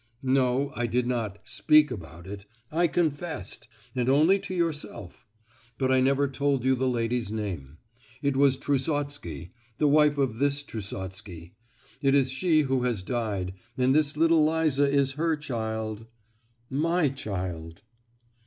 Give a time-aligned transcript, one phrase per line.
[0.23, 5.27] "No—I did not 'speak about it,' I confessed, and only to yourself;
[5.77, 7.77] but I never told you the lady's name.
[8.23, 11.53] It was Trusotsky, the wife of this Trusotsky;
[12.01, 17.83] it is she who has died, and this little Liza is her child—my child!"